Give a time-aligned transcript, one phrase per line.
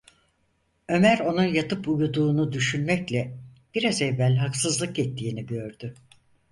[0.89, 3.37] Ömer onun yatıp uyuduğunu düşünmekle
[3.75, 5.93] biraz evvel haksızlık ettiğini gördü.